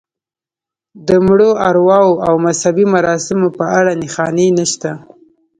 [1.07, 4.89] د مړو ارواوو او مذهبي مراسمو په اړه نښانې نشته.